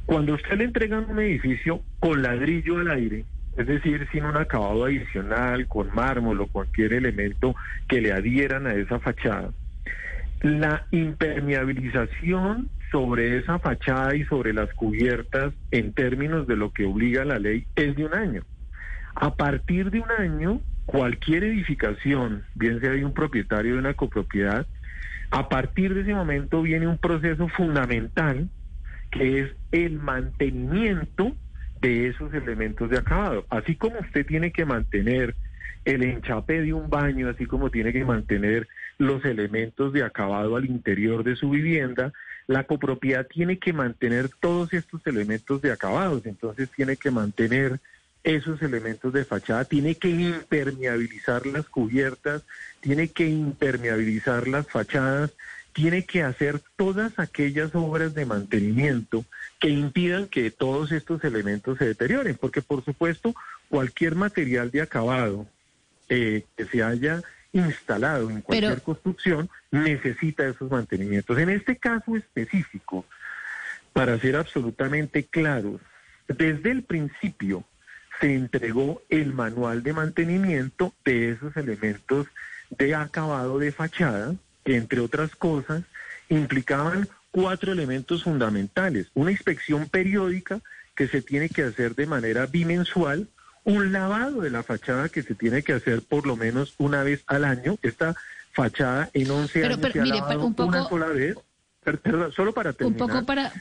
Cuando 0.08 0.34
usted 0.34 0.58
le 0.58 0.66
entrega 0.66 1.00
un 1.00 1.20
edificio 1.20 1.84
con 2.00 2.24
ladrillo 2.24 2.80
al 2.80 2.90
aire, 2.90 3.26
es 3.58 3.68
decir, 3.68 4.08
sin 4.12 4.26
un 4.26 4.38
acabado 4.38 4.86
adicional, 4.86 5.68
con 5.68 5.94
mármol 5.94 6.42
o 6.42 6.48
cualquier 6.48 6.94
elemento 6.94 7.56
que 7.88 8.02
le 8.02 8.14
adhieran 8.14 8.66
a 8.68 8.74
esa 8.74 9.00
fachada, 9.00 9.52
la 10.42 10.86
impermeabilización 10.92 12.70
sobre 12.92 13.38
esa 13.38 13.60
fachada 13.60 14.16
y 14.16 14.24
sobre 14.26 14.54
las 14.54 14.74
cubiertas 14.74 15.54
en 15.72 15.94
términos 15.94 16.48
de 16.48 16.56
lo 16.56 16.72
que 16.74 16.86
obliga 16.86 17.24
la 17.26 17.40
ley 17.40 17.66
es 17.76 17.96
de 17.96 18.06
un 18.06 18.14
año. 18.14 18.44
A 19.16 19.36
partir 19.36 19.92
de 19.92 20.00
un 20.00 20.12
año, 20.12 20.62
cualquier 20.86 21.44
edificación, 21.44 22.44
bien 22.56 22.80
sea 22.80 22.92
de 22.92 23.06
un 23.06 23.14
propietario 23.14 23.74
de 23.74 23.80
una 23.80 23.94
copropiedad, 23.94 24.66
a 25.30 25.48
partir 25.48 25.94
de 25.94 26.02
ese 26.02 26.14
momento 26.14 26.62
viene 26.62 26.88
un 26.88 26.98
proceso 26.98 27.48
fundamental 27.50 28.50
que 29.12 29.42
es 29.42 29.52
el 29.72 30.00
mantenimiento 30.00 31.36
de 31.82 32.08
esos 32.08 32.34
elementos 32.34 32.90
de 32.90 32.98
acabado. 32.98 33.46
Así 33.50 33.76
como 33.76 34.00
usted 34.00 34.26
tiene 34.26 34.52
que 34.52 34.66
mantener 34.66 35.36
el 35.84 36.04
enchape 36.04 36.62
de 36.62 36.74
un 36.74 36.90
baño, 36.90 37.28
así 37.28 37.46
como 37.46 37.72
tiene 37.72 37.92
que 37.92 38.06
mantener 38.06 38.68
los 39.00 39.26
elementos 39.26 39.92
de 39.94 40.04
acabado 40.04 40.56
al 40.56 40.66
interior 40.66 41.24
de 41.24 41.36
su 41.36 41.50
vivienda, 41.50 42.14
la 42.48 42.66
copropiedad 42.66 43.26
tiene 43.28 43.58
que 43.58 43.74
mantener 43.74 44.30
todos 44.30 44.74
estos 44.74 45.06
elementos 45.08 45.62
de 45.62 45.72
acabados, 45.72 46.26
entonces 46.26 46.70
tiene 46.70 46.98
que 46.98 47.10
mantener 47.10 47.80
esos 48.24 48.62
elementos 48.62 49.14
de 49.14 49.26
fachada, 49.26 49.66
tiene 49.66 49.96
que 49.96 50.10
impermeabilizar 50.10 51.48
las 51.48 51.66
cubiertas, 51.68 52.44
tiene 52.80 53.08
que 53.08 53.28
impermeabilizar 53.28 54.48
las 54.48 54.68
fachadas 54.68 55.32
tiene 55.74 56.06
que 56.06 56.24
hacer 56.24 56.62
todas 56.76 57.18
aquellas 57.18 57.74
obras 57.76 58.14
de 58.14 58.26
mantenimiento 58.26 59.26
que 59.60 59.70
impidan 59.70 60.28
que 60.28 60.52
todos 60.52 60.92
estos 60.92 61.24
elementos 61.24 61.78
se 61.78 61.86
deterioren, 61.86 62.36
porque 62.36 62.62
por 62.62 62.84
supuesto 62.84 63.34
cualquier 63.70 64.16
material 64.16 64.72
de 64.72 64.82
acabado 64.82 65.48
eh, 66.10 66.46
que 66.58 66.66
se 66.66 66.84
haya 66.84 67.22
instalado 67.54 68.30
en 68.30 68.42
cualquier 68.42 68.82
construcción 68.82 69.50
necesita 69.72 70.48
esos 70.48 70.70
mantenimientos. 70.70 71.38
En 71.38 71.50
este 71.50 71.78
caso 71.78 72.16
específico, 72.16 73.06
para 73.94 74.18
ser 74.20 74.36
absolutamente 74.36 75.26
claros, 75.26 75.82
desde 76.28 76.72
el 76.72 76.84
principio 76.84 77.64
se 78.20 78.36
entregó 78.36 79.02
el 79.10 79.34
manual 79.34 79.84
de 79.84 79.94
mantenimiento 79.94 80.94
de 81.04 81.32
esos 81.32 81.56
elementos 81.58 82.28
de 82.70 82.96
acabado 82.96 83.60
de 83.60 83.72
fachada, 83.72 84.36
que 84.64 84.76
entre 84.76 85.00
otras 85.00 85.36
cosas 85.36 85.84
implicaban 86.30 87.08
cuatro 87.32 87.72
elementos 87.72 88.24
fundamentales. 88.24 89.08
Una 89.14 89.32
inspección 89.32 89.88
periódica 89.90 90.62
que 90.96 91.08
se 91.08 91.22
tiene 91.22 91.50
que 91.50 91.64
hacer 91.64 91.96
de 91.96 92.06
manera 92.06 92.46
bimensual, 92.46 93.28
un 93.64 93.92
lavado 93.92 94.42
de 94.42 94.50
la 94.50 94.64
fachada 94.64 95.10
que 95.10 95.24
se 95.24 95.36
tiene 95.36 95.64
que 95.64 95.74
hacer 95.74 96.02
por 96.02 96.26
lo 96.26 96.36
menos 96.36 96.76
una 96.78 97.04
vez 97.04 97.24
al 97.28 97.46
año. 97.46 97.78
Esta 97.82 98.16
fachada 98.52 99.10
en 99.14 99.32
11 99.32 99.66
años 99.66 99.80
se 99.92 100.00
ha 100.00 100.06
lavado 100.06 100.54
una 100.58 100.84
sola 100.88 101.08
vez. 101.08 101.38
Perdón, 101.84 102.32
solo 102.32 102.54
para 102.54 102.74
terminar. 102.74 103.02
Un 103.02 103.08
poco 103.08 103.26
para... 103.26 103.52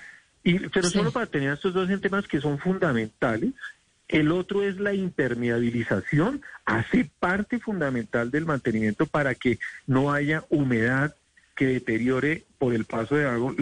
Y, 0.43 0.59
pero 0.69 0.89
solo 0.89 1.13
para 1.13 1.27
tener 1.27 1.53
estos 1.53 1.75
dos 1.75 1.89
temas 2.01 2.27
que 2.27 2.41
son 2.41 2.59
fundamentales. 2.59 3.53
El 4.11 4.33
otro 4.33 4.65
es 4.65 4.81
la 4.81 4.93
impermeabilización, 4.93 6.43
hace 6.65 7.09
parte 7.21 7.61
fundamental 7.61 8.33
del 8.33 8.45
mantenimiento 8.45 9.07
para 9.07 9.37
que 9.37 9.61
no 9.87 10.13
haya 10.13 10.45
humedad 10.49 11.15
que 11.55 11.67
deteriore 11.67 12.43
por 12.59 12.75
el 12.75 12.87
paso 12.87 13.15
de 13.15 13.27
agua, 13.27 13.55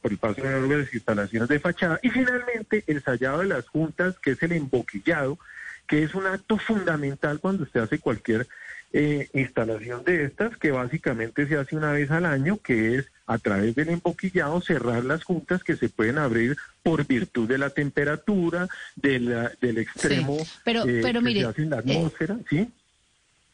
por 0.00 0.12
el 0.12 0.18
paso 0.18 0.40
de 0.40 0.48
agua 0.48 0.76
las 0.78 0.94
instalaciones 0.94 1.46
de 1.50 1.60
fachada. 1.60 2.00
Y 2.02 2.08
finalmente 2.08 2.84
el 2.86 3.02
sellado 3.02 3.40
de 3.40 3.48
las 3.48 3.68
juntas, 3.68 4.18
que 4.18 4.30
es 4.30 4.42
el 4.42 4.52
emboquillado, 4.52 5.38
que 5.86 6.04
es 6.04 6.14
un 6.14 6.24
acto 6.24 6.56
fundamental 6.56 7.38
cuando 7.38 7.64
usted 7.64 7.80
hace 7.80 7.98
cualquier 7.98 8.46
eh, 8.94 9.28
instalación 9.34 10.04
de 10.04 10.24
estas, 10.24 10.56
que 10.56 10.70
básicamente 10.70 11.46
se 11.46 11.56
hace 11.56 11.76
una 11.76 11.92
vez 11.92 12.10
al 12.10 12.24
año, 12.24 12.58
que 12.62 12.96
es 12.96 13.11
a 13.26 13.38
través 13.38 13.74
del 13.74 13.90
emboquillado 13.90 14.60
cerrar 14.60 15.04
las 15.04 15.24
juntas 15.24 15.62
que 15.62 15.76
se 15.76 15.88
pueden 15.88 16.18
abrir 16.18 16.56
por 16.82 17.06
virtud 17.06 17.48
de 17.48 17.58
la 17.58 17.70
temperatura, 17.70 18.68
de 18.96 19.50
del 19.60 19.78
extremo 19.78 20.38
pero, 20.64 20.86
eh, 20.86 21.00
pero 21.02 21.20
mire, 21.20 21.46
en 21.56 21.70
la 21.70 21.78
atmósfera, 21.78 22.38
¿sí? 22.48 22.68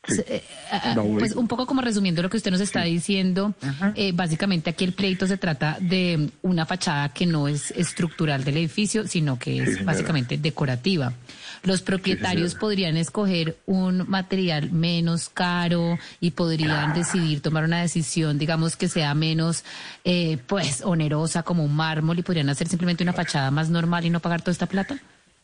Eh, 0.08 0.42
pues 1.18 1.34
un 1.34 1.48
poco 1.48 1.66
como 1.66 1.82
resumiendo 1.82 2.22
lo 2.22 2.30
que 2.30 2.38
usted 2.38 2.50
nos 2.50 2.60
está 2.60 2.82
diciendo, 2.84 3.54
eh, 3.94 4.12
básicamente 4.12 4.70
aquí 4.70 4.84
el 4.84 4.92
pleito 4.92 5.26
se 5.26 5.36
trata 5.36 5.76
de 5.80 6.30
una 6.42 6.64
fachada 6.64 7.10
que 7.10 7.26
no 7.26 7.48
es 7.48 7.72
estructural 7.72 8.44
del 8.44 8.56
edificio, 8.56 9.06
sino 9.06 9.38
que 9.38 9.62
es 9.62 9.84
básicamente 9.84 10.38
decorativa. 10.38 11.12
Los 11.64 11.82
propietarios 11.82 12.54
podrían 12.54 12.96
escoger 12.96 13.56
un 13.66 14.08
material 14.08 14.70
menos 14.72 15.28
caro 15.28 15.98
y 16.20 16.32
podrían 16.32 16.94
decidir 16.94 17.40
tomar 17.40 17.64
una 17.64 17.80
decisión, 17.80 18.38
digamos, 18.38 18.76
que 18.76 18.88
sea 18.88 19.14
menos, 19.14 19.64
eh, 20.04 20.38
pues, 20.46 20.82
onerosa 20.84 21.42
como 21.42 21.64
un 21.64 21.74
mármol 21.74 22.18
y 22.18 22.22
podrían 22.22 22.48
hacer 22.48 22.68
simplemente 22.68 23.02
una 23.02 23.12
fachada 23.12 23.50
más 23.50 23.70
normal 23.70 24.04
y 24.04 24.10
no 24.10 24.20
pagar 24.20 24.40
toda 24.40 24.52
esta 24.52 24.66
plata. 24.66 24.98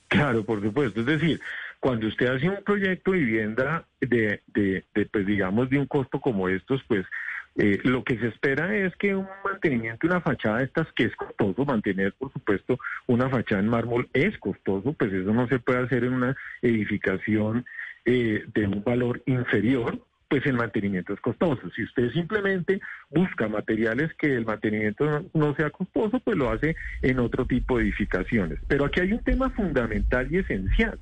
Claro, 0.09 0.45
por 0.45 0.63
supuesto. 0.63 1.01
Es 1.01 1.07
decir, 1.07 1.41
cuando 1.81 2.07
usted 2.07 2.27
hace 2.27 2.49
un 2.49 2.63
proyecto 2.65 3.13
de 3.13 3.19
vivienda 3.19 3.85
de, 4.01 4.41
de, 4.55 4.85
pues 5.13 5.27
digamos, 5.27 5.69
de 5.69 5.79
un 5.79 5.87
costo 5.87 6.21
como 6.21 6.49
estos, 6.49 6.81
pues 6.89 7.05
eh, 7.57 7.79
lo 7.85 8.03
que 8.03 8.19
se 8.19 8.29
espera 8.29 8.77
es 8.77 8.95
que 8.97 9.15
un 9.15 9.29
mantenimiento, 9.45 10.07
una 10.07 10.21
fachada 10.21 10.59
de 10.59 10.65
estas, 10.65 10.91
que 10.93 11.05
es 11.05 11.15
costoso, 11.15 11.65
mantener, 11.65 12.13
por 12.15 12.33
supuesto, 12.33 12.79
una 13.07 13.29
fachada 13.29 13.61
en 13.61 13.69
mármol 13.69 14.09
es 14.13 14.37
costoso, 14.39 14.93
pues 14.93 15.13
eso 15.13 15.33
no 15.33 15.47
se 15.47 15.61
puede 15.61 15.85
hacer 15.85 16.05
en 16.05 16.15
una 16.15 16.37
edificación 16.63 17.65
eh, 18.05 18.45
de 18.53 18.67
un 18.67 18.83
valor 18.83 19.23
inferior, 19.27 20.01
pues 20.29 20.45
el 20.47 20.55
mantenimiento 20.55 21.15
es 21.15 21.21
costoso. 21.21 21.71
Si 21.77 21.85
usted 21.85 22.11
simplemente 22.11 22.81
busca 23.09 23.47
materiales 23.47 24.13
que 24.15 24.35
el 24.35 24.45
mantenimiento 24.45 25.25
no, 25.33 25.55
sea 25.55 25.71
costoso, 25.71 26.19
pues 26.19 26.37
lo 26.37 26.51
hace 26.51 26.75
en 27.03 27.21
otro 27.21 27.47
tipo 27.47 27.79
de 27.79 27.85
edificaciones. 27.85 28.59
Pero 28.67 28.87
aquí 28.87 28.99
hay 28.99 29.13
un 29.13 29.23
tema 29.23 29.51
fundamental 29.51 30.27
y 30.33 30.39
esencial. 30.39 30.99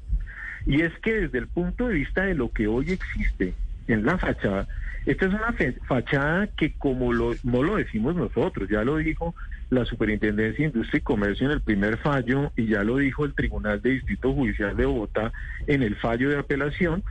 Y 0.67 0.83
es 0.83 0.93
que 0.99 1.15
desde 1.15 1.39
el 1.39 1.49
punto 1.49 1.89
de 1.89 1.95
vista 1.95 2.25
de 2.25 2.35
lo 2.35 2.53
que 2.53 2.67
hoy 2.67 2.91
existe 2.91 3.55
en 3.87 4.05
la 4.05 4.19
fachada, 4.19 4.69
esta 5.05 5.27
es 5.27 5.33
una 5.33 5.55
fachada 5.87 6.47
que 6.47 6.75
como 6.75 7.13
lo, 7.13 7.35
no 7.43 7.63
lo 7.63 7.77
decimos 7.77 8.15
nosotros, 8.15 8.69
ya 8.71 8.85
lo 8.85 8.99
dijo 8.99 9.35
la 9.69 9.85
Superintendencia 9.85 10.65
de 10.65 10.71
Industria 10.71 10.99
y 10.99 11.03
Comercio 11.03 11.47
en 11.47 11.53
el 11.53 11.61
primer 11.61 11.97
fallo 11.99 12.53
y 12.57 12.67
ya 12.69 12.85
lo 12.85 12.99
dijo 12.99 13.25
el 13.25 13.35
Tribunal 13.35 13.81
de 13.81 13.91
Distrito 13.91 14.33
Judicial 14.33 14.77
de 14.77 14.87
Bogotá 14.87 15.33
en 15.67 15.83
el 15.83 15.97
fallo 15.97 16.29
de 16.29 16.39
apelación, 16.39 17.03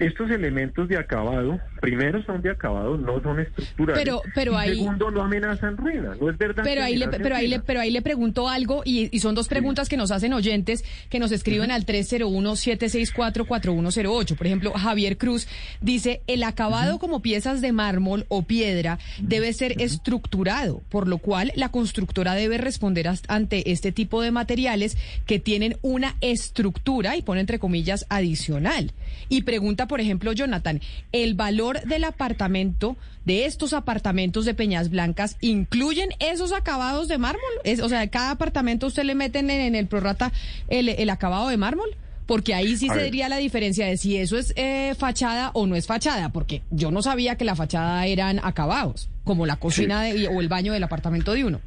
estos 0.00 0.28
elementos 0.30 0.88
de 0.88 0.96
acabado, 0.96 1.60
primero 1.80 2.24
son 2.24 2.40
de 2.40 2.50
acabado, 2.50 2.96
no 2.96 3.20
son 3.22 3.40
estructurales. 3.40 4.02
Pero, 4.02 4.22
pero 4.34 4.54
y 4.64 4.76
segundo, 4.76 5.10
no 5.10 5.20
amenazan 5.22 5.76
ruina, 5.76 6.16
no 6.18 6.30
es 6.30 6.38
verdad. 6.38 6.62
Pero 6.64 6.82
ahí, 6.82 6.96
le, 6.96 7.08
pero 7.08 7.36
ahí, 7.36 7.48
le, 7.48 7.60
pero 7.60 7.80
ahí 7.80 7.90
le 7.90 8.00
pregunto 8.00 8.48
algo, 8.48 8.80
y, 8.84 9.10
son 9.20 9.34
dos 9.34 9.48
preguntas 9.48 9.90
que 9.90 9.98
nos 9.98 10.10
hacen 10.10 10.32
oyentes 10.32 10.84
que 11.10 11.18
nos 11.18 11.32
escriben 11.32 11.70
al 11.70 11.84
301-764-4108. 11.84 14.36
Por 14.36 14.46
ejemplo, 14.46 14.72
Javier 14.72 15.18
Cruz 15.18 15.46
dice, 15.82 16.22
el 16.26 16.44
acabado 16.44 16.98
como 16.98 17.20
piezas 17.20 17.60
de 17.60 17.72
mármol 17.72 18.24
o 18.28 18.44
piedra 18.44 18.98
debe 19.20 19.52
ser 19.52 19.82
estructurado, 19.82 20.80
por 20.88 21.06
lo 21.06 21.18
cual 21.18 21.52
la 21.56 21.68
constructora 21.68 22.32
debe 22.34 22.56
responder 22.56 23.06
ante 23.28 23.70
este 23.70 23.92
tipo 23.92 24.22
de 24.22 24.30
materiales 24.30 24.96
que 25.26 25.38
tienen 25.38 25.76
una 25.82 26.16
estructura, 26.22 27.18
y 27.18 27.22
pone 27.22 27.40
entre 27.40 27.58
comillas, 27.58 28.06
adicional. 28.08 28.92
Y 29.28 29.42
pregunta 29.42 29.88
por 29.90 30.00
ejemplo, 30.00 30.32
Jonathan, 30.32 30.80
el 31.10 31.34
valor 31.34 31.82
del 31.82 32.04
apartamento, 32.04 32.96
de 33.24 33.44
estos 33.44 33.72
apartamentos 33.72 34.44
de 34.44 34.54
Peñas 34.54 34.88
Blancas, 34.88 35.36
¿incluyen 35.40 36.10
esos 36.20 36.52
acabados 36.52 37.08
de 37.08 37.18
mármol? 37.18 37.42
Es, 37.64 37.80
o 37.80 37.88
sea, 37.88 38.06
cada 38.06 38.30
apartamento 38.30 38.86
usted 38.86 39.02
le 39.02 39.16
meten 39.16 39.50
en, 39.50 39.74
el 39.74 39.88
prorata 39.88 40.30
el, 40.68 41.10
acabado 41.10 41.48
de 41.48 41.56
mármol? 41.56 41.90
Porque 42.26 42.54
ahí 42.54 42.76
sí 42.76 42.88
se 42.88 43.02
diría 43.02 43.28
la 43.28 43.38
diferencia 43.38 43.84
de 43.84 43.96
si 43.96 44.16
eso 44.16 44.38
es 44.38 44.52
eh, 44.54 44.94
fachada 44.96 45.50
o 45.54 45.66
no 45.66 45.74
es 45.74 45.88
fachada, 45.88 46.28
porque 46.28 46.62
yo 46.70 46.92
no 46.92 47.02
sabía 47.02 47.34
que 47.34 47.44
la 47.44 47.56
fachada 47.56 48.06
eran 48.06 48.38
acabados, 48.44 49.10
como 49.24 49.44
la 49.44 49.56
cocina 49.56 50.04
o 50.30 50.40
el 50.40 50.48
baño 50.48 50.72
del 50.72 50.84
apartamento 50.84 51.32
de 51.32 51.46
uno. 51.46 51.60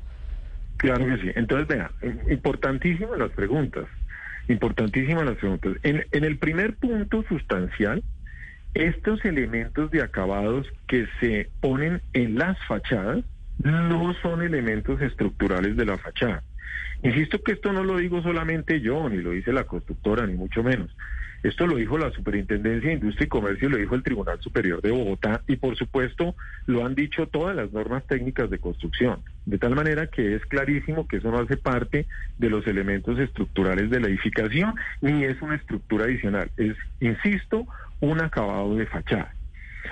Claro 0.78 1.06
que 1.06 1.18
sí. 1.22 1.28
Entonces, 1.36 1.68
vea, 1.68 1.92
importantísimas 2.32 3.20
las 3.20 3.32
preguntas. 3.32 3.84
Importantísimas 4.48 5.26
las 5.26 5.36
preguntas. 5.36 5.74
En, 5.84 6.06
en 6.14 6.24
el 6.24 6.38
primer 6.38 6.76
punto 6.76 7.26
sustancial, 7.28 8.02
estos 8.74 9.24
elementos 9.26 9.92
de 9.92 10.02
acabados 10.02 10.68
que 10.88 11.08
se 11.20 11.50
ponen 11.62 12.02
en 12.14 12.38
las 12.38 12.58
fachadas 12.66 13.24
no 13.60 14.14
son 14.22 14.42
elementos 14.42 15.02
estructurales 15.02 15.78
de 15.78 15.86
la 15.86 15.98
fachada. 15.98 16.44
Insisto 17.04 17.42
que 17.44 17.52
esto 17.54 17.72
no 17.74 17.84
lo 17.84 17.98
digo 17.98 18.22
solamente 18.24 18.82
yo, 18.82 19.10
ni 19.10 19.18
lo 19.18 19.32
dice 19.32 19.54
la 19.54 19.66
constructora, 19.66 20.26
ni 20.26 20.34
mucho 20.34 20.64
menos. 20.64 20.90
Esto 21.44 21.68
lo 21.68 21.76
dijo 21.76 21.98
la 21.98 22.10
Superintendencia 22.12 22.88
de 22.88 22.96
Industria 22.96 23.26
y 23.26 23.30
Comercio 23.30 23.68
lo 23.68 23.76
dijo 23.76 23.96
el 23.96 24.04
Tribunal 24.04 24.40
Superior 24.40 24.82
de 24.82 24.92
Bogotá 24.92 25.42
y 25.46 25.58
por 25.58 25.76
supuesto 25.76 26.36
lo 26.68 26.86
han 26.86 26.96
dicho 26.96 27.28
todas 27.28 27.54
las 27.54 27.74
normas 27.74 28.08
técnicas 28.08 28.50
de 28.50 28.60
construcción. 28.60 29.20
De 29.46 29.58
tal 29.58 29.76
manera 29.76 30.08
que 30.08 30.36
es 30.36 30.46
clarísimo 30.46 31.06
que 31.06 31.18
eso 31.18 31.30
no 31.32 31.40
hace 31.40 31.58
parte 31.58 32.08
de 32.38 32.50
los 32.50 32.66
elementos 32.66 33.20
estructurales 33.20 33.90
de 33.90 34.00
la 34.00 34.08
edificación 34.08 34.76
ni 35.02 35.26
es 35.26 35.42
una 35.42 35.56
estructura 35.56 36.06
adicional. 36.06 36.50
Es, 36.56 36.78
insisto, 37.02 37.68
un 38.04 38.22
acabado 38.22 38.76
de 38.76 38.86
fachada. 38.86 39.34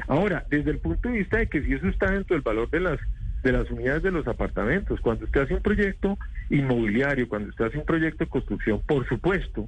Ahora, 0.07 0.45
desde 0.49 0.71
el 0.71 0.79
punto 0.79 1.09
de 1.09 1.19
vista 1.19 1.37
de 1.37 1.47
que 1.47 1.61
si 1.63 1.73
eso 1.73 1.87
está 1.87 2.11
dentro 2.11 2.35
del 2.35 2.41
valor 2.41 2.69
de 2.69 2.79
las 2.79 2.99
de 3.43 3.51
las 3.51 3.71
unidades 3.71 4.03
de 4.03 4.11
los 4.11 4.27
apartamentos, 4.27 5.01
cuando 5.01 5.25
usted 5.25 5.41
hace 5.41 5.55
un 5.55 5.63
proyecto 5.63 6.15
inmobiliario, 6.51 7.27
cuando 7.27 7.49
usted 7.49 7.65
hace 7.65 7.79
un 7.79 7.85
proyecto 7.85 8.23
de 8.23 8.29
construcción, 8.29 8.81
por 8.85 9.07
supuesto, 9.07 9.67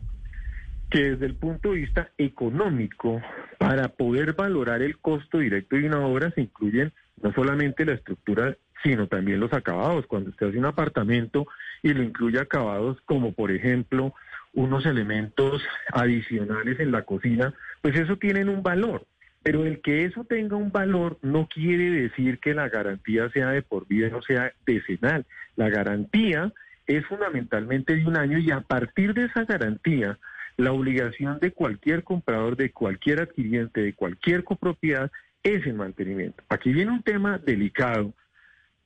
que 0.91 1.11
desde 1.11 1.25
el 1.25 1.33
punto 1.33 1.71
de 1.71 1.77
vista 1.77 2.09
económico, 2.19 3.19
para 3.57 3.87
poder 3.87 4.33
valorar 4.33 4.83
el 4.83 4.99
costo 4.99 5.39
directo 5.39 5.75
de 5.75 5.87
una 5.87 6.05
obra, 6.05 6.29
se 6.31 6.41
incluyen 6.41 6.93
no 7.23 7.33
solamente 7.33 7.83
la 7.83 7.93
estructura, 7.93 8.55
sino 8.83 9.07
también 9.07 9.39
los 9.39 9.53
acabados. 9.53 10.05
Cuando 10.05 10.29
usted 10.29 10.49
hace 10.49 10.59
un 10.59 10.65
apartamento 10.65 11.47
y 11.81 11.93
lo 11.95 12.03
incluye 12.03 12.39
acabados 12.39 13.01
como, 13.05 13.31
por 13.33 13.49
ejemplo, 13.49 14.13
unos 14.53 14.85
elementos 14.85 15.63
adicionales 15.91 16.79
en 16.79 16.91
la 16.91 17.01
cocina, 17.03 17.53
pues 17.83 17.97
eso 17.97 18.15
tiene 18.15 18.45
un 18.45 18.63
valor. 18.63 19.05
Pero 19.43 19.65
el 19.65 19.81
que 19.81 20.05
eso 20.05 20.23
tenga 20.23 20.55
un 20.55 20.71
valor 20.71 21.19
no 21.21 21.49
quiere 21.53 21.91
decir 21.91 22.39
que 22.39 22.53
la 22.53 22.69
garantía 22.69 23.29
sea 23.31 23.49
de 23.49 23.61
por 23.61 23.85
vida, 23.87 24.07
no 24.07 24.21
sea 24.21 24.53
decenal. 24.65 25.25
La 25.57 25.69
garantía 25.69 26.53
es 26.87 27.05
fundamentalmente 27.07 27.93
de 27.93 28.05
un 28.05 28.15
año 28.15 28.37
y 28.37 28.51
a 28.51 28.61
partir 28.61 29.13
de 29.13 29.25
esa 29.25 29.43
garantía 29.43 30.17
la 30.55 30.71
obligación 30.71 31.39
de 31.41 31.51
cualquier 31.51 32.03
comprador, 32.03 32.55
de 32.55 32.71
cualquier 32.71 33.19
adquiriente, 33.19 33.81
de 33.81 33.93
cualquier 33.93 34.45
copropiedad 34.45 35.11
es 35.43 35.65
el 35.67 35.73
mantenimiento. 35.73 36.41
Aquí 36.47 36.71
viene 36.71 36.91
un 36.91 37.03
tema 37.03 37.37
delicado, 37.37 38.13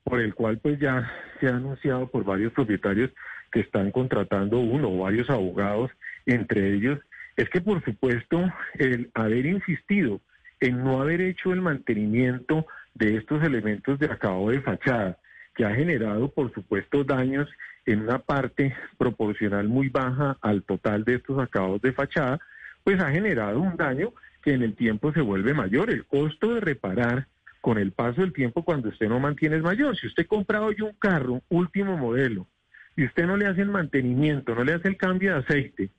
por 0.02 0.20
el 0.20 0.34
cual 0.34 0.58
pues 0.58 0.80
ya 0.80 1.08
se 1.38 1.46
ha 1.46 1.54
anunciado 1.54 2.08
por 2.08 2.24
varios 2.24 2.52
propietarios 2.52 3.12
que 3.52 3.60
están 3.60 3.92
contratando 3.92 4.58
uno 4.58 4.90
o 4.90 4.98
varios 4.98 5.30
abogados, 5.30 5.92
entre 6.26 6.74
ellos, 6.74 6.98
es 7.38 7.48
que 7.50 7.60
por 7.60 7.82
supuesto 7.84 8.52
el 8.74 9.12
haber 9.14 9.46
insistido 9.46 10.20
en 10.58 10.82
no 10.82 11.00
haber 11.00 11.20
hecho 11.20 11.52
el 11.52 11.62
mantenimiento 11.62 12.66
de 12.94 13.16
estos 13.16 13.44
elementos 13.44 13.96
de 14.00 14.06
acabado 14.06 14.48
de 14.48 14.60
fachada, 14.60 15.18
que 15.54 15.64
ha 15.64 15.72
generado 15.72 16.32
por 16.32 16.52
supuesto 16.52 17.04
daños 17.04 17.48
en 17.86 18.02
una 18.02 18.18
parte 18.18 18.74
proporcional 18.98 19.68
muy 19.68 19.88
baja 19.88 20.36
al 20.42 20.64
total 20.64 21.04
de 21.04 21.14
estos 21.14 21.38
acabados 21.38 21.80
de 21.80 21.92
fachada, 21.92 22.40
pues 22.82 23.00
ha 23.00 23.12
generado 23.12 23.60
un 23.60 23.76
daño 23.76 24.12
que 24.42 24.54
en 24.54 24.62
el 24.62 24.74
tiempo 24.74 25.12
se 25.12 25.20
vuelve 25.20 25.54
mayor. 25.54 25.90
El 25.90 26.06
costo 26.06 26.54
de 26.54 26.60
reparar 26.60 27.28
con 27.60 27.78
el 27.78 27.92
paso 27.92 28.20
del 28.22 28.32
tiempo 28.32 28.64
cuando 28.64 28.88
usted 28.88 29.08
no 29.08 29.20
mantiene 29.20 29.58
es 29.58 29.62
mayor. 29.62 29.96
Si 29.96 30.08
usted 30.08 30.26
compra 30.26 30.60
hoy 30.60 30.80
un 30.80 30.94
carro 30.98 31.40
último 31.50 31.96
modelo 31.96 32.48
y 32.96 33.04
usted 33.04 33.26
no 33.26 33.36
le 33.36 33.46
hace 33.46 33.62
el 33.62 33.70
mantenimiento, 33.70 34.56
no 34.56 34.64
le 34.64 34.74
hace 34.74 34.88
el 34.88 34.96
cambio 34.96 35.34
de 35.34 35.38
aceite 35.38 35.90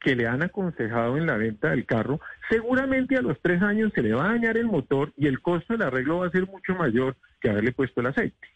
que 0.00 0.14
le 0.14 0.26
han 0.26 0.42
aconsejado 0.42 1.16
en 1.16 1.26
la 1.26 1.36
venta 1.36 1.70
del 1.70 1.86
carro, 1.86 2.20
seguramente 2.50 3.16
a 3.16 3.22
los 3.22 3.40
tres 3.40 3.62
años 3.62 3.92
se 3.94 4.02
le 4.02 4.12
va 4.12 4.26
a 4.26 4.32
dañar 4.32 4.56
el 4.56 4.66
motor 4.66 5.12
y 5.16 5.26
el 5.26 5.40
costo 5.40 5.72
del 5.72 5.82
arreglo 5.82 6.18
va 6.18 6.26
a 6.26 6.30
ser 6.30 6.46
mucho 6.46 6.74
mayor 6.74 7.16
que 7.40 7.50
haberle 7.50 7.72
puesto 7.72 8.00
el 8.00 8.06
aceite. 8.06 8.48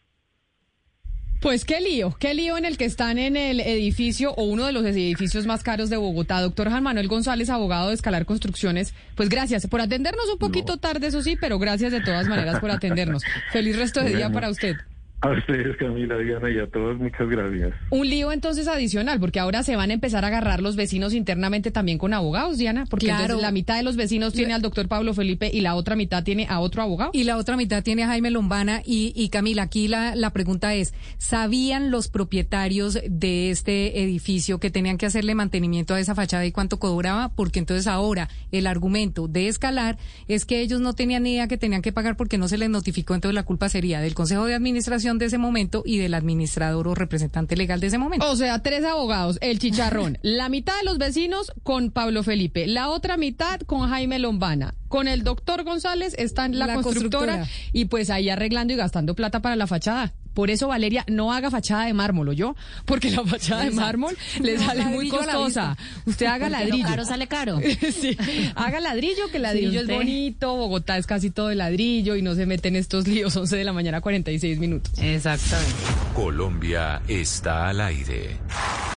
Pues 1.43 1.65
qué 1.65 1.81
lío, 1.81 2.15
qué 2.17 2.33
lío 2.33 2.57
en 2.57 2.63
el 2.63 2.77
que 2.77 2.85
están 2.85 3.17
en 3.17 3.35
el 3.35 3.59
edificio 3.59 4.31
o 4.35 4.45
uno 4.45 4.65
de 4.65 4.71
los 4.71 4.85
edificios 4.85 5.45
más 5.45 5.61
caros 5.61 5.89
de 5.89 5.97
Bogotá. 5.97 6.39
Doctor 6.39 6.69
Juan 6.69 6.83
Manuel 6.83 7.09
González, 7.09 7.49
abogado 7.49 7.89
de 7.89 7.95
Escalar 7.95 8.25
Construcciones, 8.25 8.93
pues 9.15 9.27
gracias 9.27 9.67
por 9.67 9.81
atendernos 9.81 10.29
un 10.31 10.39
poquito 10.39 10.77
tarde, 10.77 11.07
eso 11.07 11.21
sí, 11.21 11.35
pero 11.35 11.59
gracias 11.59 11.91
de 11.91 11.99
todas 11.99 12.29
maneras 12.29 12.61
por 12.61 12.71
atendernos. 12.71 13.23
Feliz 13.51 13.77
resto 13.77 14.01
de 14.01 14.15
día 14.15 14.29
para 14.29 14.49
usted. 14.49 14.77
A 15.23 15.29
ustedes, 15.29 15.77
Camila, 15.77 16.17
Diana, 16.17 16.51
y 16.51 16.59
a 16.59 16.67
todos, 16.67 16.97
muchas 16.97 17.29
gracias. 17.29 17.71
Un 17.91 18.09
lío 18.09 18.33
entonces 18.33 18.67
adicional, 18.67 19.21
porque 19.21 19.39
ahora 19.39 19.63
se 19.63 19.77
van 19.77 19.89
a 19.89 19.93
empezar 19.93 20.25
a 20.25 20.27
agarrar 20.27 20.61
los 20.61 20.75
vecinos 20.75 21.13
internamente 21.13 21.71
también 21.71 21.97
con 21.97 22.13
abogados, 22.13 22.57
Diana, 22.57 22.85
porque 22.89 23.07
la 23.07 23.51
mitad 23.51 23.77
de 23.77 23.83
los 23.83 23.95
vecinos 23.95 24.33
tiene 24.33 24.53
al 24.53 24.61
doctor 24.61 24.89
Pablo 24.89 25.13
Felipe 25.13 25.49
y 25.51 25.61
la 25.61 25.75
otra 25.75 25.95
mitad 25.95 26.25
tiene 26.25 26.45
a 26.49 26.59
otro 26.59 26.81
abogado. 26.81 27.11
Y 27.13 27.23
la 27.23 27.37
otra 27.37 27.55
mitad 27.55 27.81
tiene 27.81 28.03
a 28.03 28.07
Jaime 28.07 28.31
Lombana. 28.31 28.81
Y, 28.85 29.13
y 29.15 29.29
Camila, 29.29 29.63
aquí 29.63 29.87
la, 29.87 30.13
la 30.13 30.31
pregunta 30.31 30.73
es, 30.73 30.93
¿sabían 31.19 31.89
los 31.89 32.09
propietarios 32.09 32.99
de 33.07 33.49
este 33.49 34.03
edificio 34.03 34.59
que 34.59 34.71
tenían 34.71 34.97
que 34.97 35.05
hacerle 35.05 35.35
mantenimiento 35.35 35.93
a 35.93 36.01
esa 36.01 36.15
fachada 36.15 36.45
y 36.45 36.51
cuánto 36.51 36.79
cobraba? 36.79 37.29
Porque 37.29 37.59
entonces 37.59 37.87
ahora 37.87 38.27
el 38.51 38.67
argumento 38.67 39.29
de 39.29 39.47
escalar 39.47 39.97
es 40.27 40.43
que 40.43 40.59
ellos 40.59 40.81
no 40.81 40.95
tenían 40.95 41.23
ni 41.23 41.35
idea 41.35 41.47
que 41.47 41.57
tenían 41.57 41.81
que 41.81 41.93
pagar 41.93 42.17
porque 42.17 42.37
no 42.37 42.49
se 42.49 42.57
les 42.57 42.69
notificó, 42.69 43.15
entonces 43.15 43.35
la 43.35 43.43
culpa 43.43 43.69
sería 43.69 44.01
del 44.01 44.15
Consejo 44.15 44.43
de 44.43 44.53
Administración 44.53 45.12
de 45.17 45.25
ese 45.25 45.37
momento 45.37 45.83
y 45.85 45.97
del 45.97 46.13
administrador 46.13 46.87
o 46.87 46.95
representante 46.95 47.55
legal 47.55 47.79
de 47.79 47.87
ese 47.87 47.97
momento. 47.97 48.29
O 48.29 48.35
sea, 48.35 48.61
tres 48.61 48.83
abogados, 48.83 49.37
el 49.41 49.59
chicharrón, 49.59 50.17
la 50.23 50.49
mitad 50.49 50.77
de 50.77 50.85
los 50.85 50.97
vecinos 50.97 51.51
con 51.63 51.91
Pablo 51.91 52.23
Felipe, 52.23 52.67
la 52.67 52.89
otra 52.89 53.17
mitad 53.17 53.59
con 53.61 53.89
Jaime 53.89 54.19
Lombana, 54.19 54.75
con 54.87 55.07
el 55.07 55.23
doctor 55.23 55.63
González 55.63 56.15
está 56.17 56.45
en 56.45 56.59
la, 56.59 56.73
constructora, 56.75 57.47
y 57.71 57.85
pues 57.85 58.09
ahí 58.09 58.29
arreglando 58.29 58.73
y 58.73 58.77
gastando 58.77 59.15
plata 59.15 59.41
para 59.41 59.55
la 59.55 59.67
fachada. 59.67 60.13
Por 60.33 60.49
eso, 60.49 60.67
Valeria, 60.67 61.05
no 61.07 61.33
haga 61.33 61.51
fachada 61.51 61.85
de 61.85 61.93
mármol, 61.93 62.35
yo, 62.35 62.55
porque 62.85 63.11
la 63.11 63.23
fachada 63.23 63.63
de 63.63 63.71
mármol 63.71 64.17
le 64.39 64.57
sale 64.57 64.85
muy 64.85 65.09
costosa. 65.09 65.77
Usted 66.05 66.25
haga 66.25 66.49
ladrillo. 66.49 66.87
caro 66.87 67.05
sale 67.05 67.27
caro. 67.27 67.59
sí, 68.01 68.17
haga 68.55 68.79
ladrillo, 68.79 69.29
que 69.31 69.39
ladrillo 69.39 69.81
es 69.81 69.87
bonito. 69.87 70.55
Bogotá 70.55 70.97
es 70.97 71.07
casi 71.07 71.29
todo 71.29 71.47
de 71.49 71.55
ladrillo 71.55 72.15
y 72.15 72.21
no 72.21 72.35
se 72.35 72.45
mete 72.45 72.67
en 72.69 72.75
estos 72.75 73.07
líos. 73.07 73.35
11 73.35 73.55
de 73.55 73.63
la 73.63 73.73
mañana, 73.73 74.01
46 74.01 74.59
minutos. 74.59 74.93
Exactamente. 74.99 75.73
Colombia 76.15 77.01
está 77.07 77.69
al 77.69 77.81
aire. 77.81 78.39